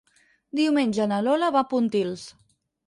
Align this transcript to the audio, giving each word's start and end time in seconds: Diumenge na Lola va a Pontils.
Diumenge 0.59 1.07
na 1.13 1.21
Lola 1.29 1.53
va 1.59 1.65
a 1.67 1.71
Pontils. 1.77 2.27